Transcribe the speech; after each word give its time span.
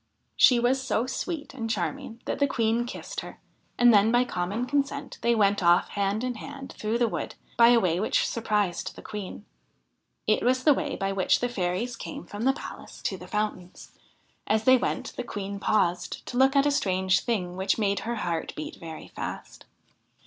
She 0.35 0.59
was 0.59 0.81
so 0.81 1.05
sweet 1.05 1.53
and 1.53 1.69
charming 1.69 2.21
that 2.25 2.39
the 2.39 2.47
Queen 2.47 2.85
kissed 2.87 3.19
her, 3.19 3.39
and 3.77 3.93
then 3.93 4.11
by 4.11 4.23
common 4.25 4.65
consent 4.65 5.19
they 5.21 5.35
went 5.35 5.61
off 5.61 5.89
hand 5.89 6.23
in 6.23 6.33
hand 6.33 6.73
through 6.75 6.97
the 6.97 7.07
wood 7.07 7.35
by 7.55 7.67
a 7.67 7.79
way 7.79 7.99
which 7.99 8.27
surprised 8.27 8.95
the 8.95 9.03
Queen. 9.03 9.45
It 10.25 10.41
was 10.41 10.63
the 10.63 10.73
way 10.73 10.95
by 10.95 11.11
which 11.11 11.39
the 11.39 11.47
fairies 11.47 11.95
came 11.95 12.25
from 12.25 12.45
the 12.45 12.53
palace 12.53 12.99
to 13.03 13.15
the 13.15 13.27
fountains. 13.27 13.91
As 14.47 14.63
they 14.63 14.75
went 14.75 15.15
the 15.17 15.23
Queen 15.23 15.59
paused 15.59 16.25
to 16.25 16.35
look 16.35 16.55
at 16.55 16.65
a 16.65 16.71
strange 16.71 17.19
thing 17.19 17.55
which 17.55 17.77
made 17.77 17.99
her 17.99 18.15
heart 18.15 18.53
beat 18.55 18.77
very 18.77 19.09
fast. 19.09 19.65